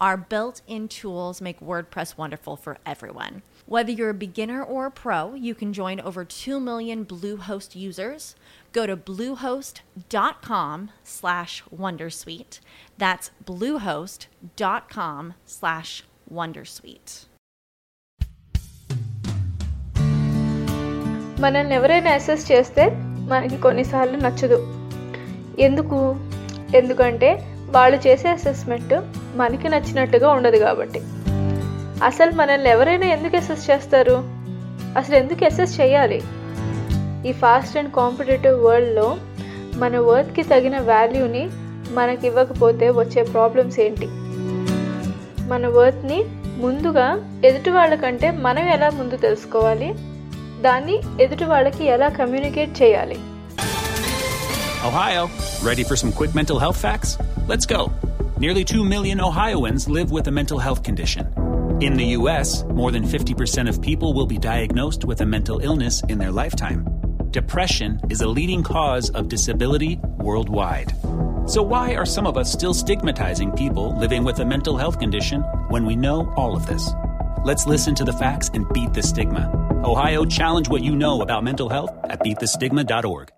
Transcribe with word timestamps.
Our 0.00 0.16
built 0.16 0.62
in 0.66 0.88
tools 0.88 1.40
make 1.40 1.60
WordPress 1.60 2.16
wonderful 2.16 2.56
for 2.56 2.78
everyone. 2.86 3.42
Whether 3.66 3.92
you're 3.92 4.10
a 4.10 4.14
beginner 4.14 4.62
or 4.62 4.86
a 4.86 4.90
pro, 4.90 5.34
you 5.34 5.54
can 5.54 5.72
join 5.72 6.00
over 6.00 6.24
2 6.24 6.58
million 6.58 7.04
Bluehost 7.04 7.76
users. 7.76 8.34
Go 8.72 8.86
to 8.86 8.96
bluehost.com 8.96 10.90
slash 11.04 11.62
wondersuite. 11.84 12.60
That's 12.98 13.30
bluehost.com 13.44 15.34
slash 15.56 15.92
wondersuite. 16.32 17.12
మనల్ని 21.42 21.74
ఎవరైనా 21.74 22.10
assess 22.10 22.42
చేస్తే 22.52 22.84
మనకి 23.30 23.56
కొన్నిసార్లు 23.58 24.16
నచ్చదు 24.24 24.58
ఎందుకు 25.58 25.98
ఎందుకంటే 26.78 27.30
వాళ్ళు 27.70 27.98
చేసే 28.06 28.28
అసెస్మెంట్ 28.28 28.94
మనకి 29.35 29.69
నచ్చినట్టుగా 29.69 30.29
ఉండదు 30.31 30.57
కాబట్టి. 30.57 31.01
అసలు 32.03 32.31
మనల్ని 32.31 32.69
ఎవరైనా 32.69 33.07
ఎందుకు 33.07 33.35
అసెస్ 33.35 33.71
చేస్తారు? 33.71 34.23
అసలు 34.97 35.15
ఎందుకు 35.15 35.45
అసెస్ 35.45 35.81
చేయాలి? 35.81 36.21
ఈ 37.29 37.31
ఫాస్ట్ 37.31 37.77
అండ్ 37.77 37.93
కాంపిటేటివ్ 37.93 38.63
వరల్డ్లో 38.63 39.17
మన 39.75 39.97
వర్త్కి 39.97 40.43
తగిన 40.43 40.79
వాల్యూని 40.79 41.49
మనకి 41.93 42.27
ఇవ్వకపోతే 42.27 42.89
వచ్చే 42.89 43.23
ప్రాబ్లమ్స్ 43.23 43.79
ఏంటి? 43.79 44.07
మన 45.49 45.67
వర్త్ని 45.67 46.23
ముందుగా 46.57 47.39
ఎదుటి 47.45 47.69
వాళ్ళకంటే 47.69 48.31
మనం 48.31 48.63
ఎలా 48.67 48.89
ముందు 48.89 49.15
తెలుసుకోవాలి? 49.15 49.95
దాన్ని 50.61 50.99
ఎదుటి 51.21 51.43
వాళ్ళకి 51.43 51.85
ఎలా 51.85 52.09
కమ్యూనికేట్ 52.09 52.81
చేయాలి? 52.81 53.19
Ohio, 54.85 55.23
ready 55.67 55.83
for 55.89 56.03
some 56.03 56.13
quick 56.19 56.37
mental 56.37 56.57
health 56.63 56.79
facts? 56.85 57.11
Let's 57.51 57.75
go. 57.75 57.87
Nearly 58.38 58.64
2 58.64 58.84
million 58.84 59.20
Ohioans 59.20 59.88
live 59.88 60.10
with 60.10 60.26
a 60.28 60.30
mental 60.30 60.58
health 60.58 60.82
condition. 60.82 61.26
In 61.80 61.94
the 61.94 62.08
U.S., 62.18 62.64
more 62.64 62.90
than 62.90 63.04
50% 63.04 63.68
of 63.68 63.80
people 63.80 64.12
will 64.12 64.26
be 64.26 64.38
diagnosed 64.38 65.04
with 65.04 65.20
a 65.20 65.26
mental 65.26 65.60
illness 65.60 66.02
in 66.08 66.18
their 66.18 66.30
lifetime. 66.30 66.80
Depression 67.30 68.00
is 68.10 68.20
a 68.22 68.28
leading 68.28 68.62
cause 68.62 69.10
of 69.10 69.28
disability 69.28 69.98
worldwide. 70.18 70.92
So, 71.46 71.62
why 71.62 71.94
are 71.94 72.06
some 72.06 72.26
of 72.26 72.36
us 72.36 72.52
still 72.52 72.74
stigmatizing 72.74 73.52
people 73.52 73.98
living 73.98 74.24
with 74.24 74.38
a 74.40 74.44
mental 74.44 74.76
health 74.76 74.98
condition 74.98 75.40
when 75.74 75.84
we 75.86 75.96
know 75.96 76.18
all 76.36 76.56
of 76.56 76.66
this? 76.66 76.90
Let's 77.44 77.66
listen 77.66 77.94
to 77.96 78.04
the 78.04 78.12
facts 78.12 78.50
and 78.52 78.68
beat 78.74 78.92
the 78.92 79.02
stigma. 79.02 79.44
Ohio, 79.84 80.24
challenge 80.24 80.68
what 80.68 80.82
you 80.82 80.94
know 80.94 81.22
about 81.22 81.42
mental 81.42 81.68
health 81.68 81.92
at 82.12 82.20
beatthestigma.org. 82.20 83.28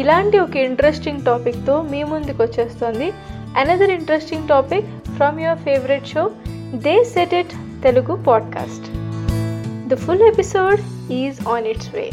ఇలాంటి 0.00 0.36
ఒక 0.44 0.54
interesting 0.68 1.20
టాపిక్తో 1.28 1.74
మీ 1.90 2.00
ముందుకు 2.12 2.40
వచ్చేస్తుంది 2.42 3.08
another 3.55 3.85
interesting 3.85 4.47
topic 4.47 4.85
from 5.17 5.39
your 5.39 5.55
favorite 5.57 6.05
show, 6.05 6.29
They 6.73 7.03
Said 7.03 7.33
It 7.33 7.49
Telugu 7.81 8.17
podcast. 8.17 8.89
The 9.89 9.97
full 9.97 10.21
episode 10.27 10.83
is 11.09 11.45
on 11.45 11.65
its 11.65 11.91
way. 11.91 12.11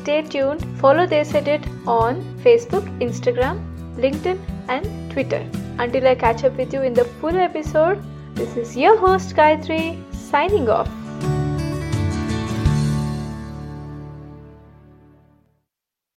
Stay 0.00 0.22
tuned, 0.22 0.64
follow 0.80 1.06
They 1.06 1.24
Said 1.24 1.48
It 1.48 1.66
on 1.86 2.22
Facebook, 2.44 2.84
Instagram, 3.00 3.60
LinkedIn, 3.96 4.38
and 4.68 5.10
Twitter. 5.12 5.44
Until 5.78 6.06
I 6.08 6.14
catch 6.14 6.44
up 6.44 6.56
with 6.56 6.72
you 6.72 6.82
in 6.82 6.94
the 6.94 7.04
full 7.04 7.36
episode, 7.36 8.02
this 8.34 8.56
is 8.56 8.76
your 8.76 8.96
host 8.96 9.36
Gayatri 9.36 10.00
signing 10.14 10.68
off. 10.68 10.88